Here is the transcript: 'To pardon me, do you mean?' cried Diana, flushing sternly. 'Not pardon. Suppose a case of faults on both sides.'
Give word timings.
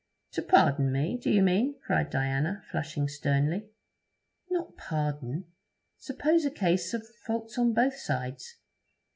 'To 0.31 0.41
pardon 0.41 0.91
me, 0.91 1.15
do 1.15 1.29
you 1.29 1.43
mean?' 1.43 1.75
cried 1.85 2.09
Diana, 2.09 2.63
flushing 2.71 3.07
sternly. 3.07 3.69
'Not 4.49 4.75
pardon. 4.75 5.45
Suppose 5.99 6.43
a 6.43 6.49
case 6.49 6.95
of 6.95 7.05
faults 7.23 7.55
on 7.59 7.75
both 7.75 7.97
sides.' 7.97 8.55